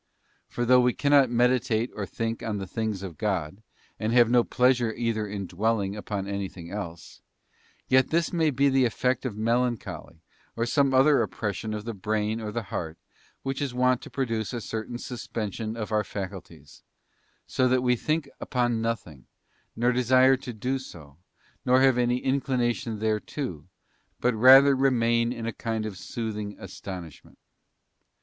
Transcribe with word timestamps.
For 0.47 0.65
though 0.65 0.79
we 0.81 0.93
cannot_ 0.93 1.29
meditate 1.31 1.91
or 1.93 2.07
think 2.07 2.41
on 2.41 2.57
the 2.57 2.65
things 2.65 3.03
of 3.03 3.19
God, 3.19 3.61
and 3.99 4.11
have 4.13 4.31
no 4.31 4.43
pleasure 4.43 4.89
is 4.89 4.99
either 4.99 5.27
in 5.27 5.45
dwelling 5.45 5.95
upon 5.95 6.27
anything 6.27 6.71
else; 6.71 7.21
yet 7.87 8.09
this 8.09 8.33
may 8.33 8.49
be 8.49 8.67
the_ 8.67 8.81
effect 8.87 9.27
of 9.27 9.37
melancholy 9.37 10.23
or 10.55 10.65
some 10.65 10.91
other 10.91 11.21
oppression 11.21 11.71
of 11.75 11.85
the 11.85 11.93
brain 11.93 12.41
or_ 12.41 12.49
the 12.55 12.63
heart, 12.63 12.97
which 13.43 13.61
is 13.61 13.75
wont 13.75 14.01
to 14.01 14.09
produce 14.09 14.53
a 14.53 14.61
certain 14.61 14.97
suspension 14.97 15.77
of_ 15.77 15.89
our 15.91 16.03
faculties, 16.03 16.81
so 17.45 17.67
that 17.67 17.83
we 17.83 17.95
think 17.95 18.27
upon 18.39 18.81
nothing, 18.81 19.27
nor 19.75 19.91
desire 19.91 20.35
to 20.35 20.49
in 20.49 20.55
a 20.57 20.59
kind 25.51 25.85
of 25.85 25.97
soothing 25.99 26.55
astonishment. 26.59 27.37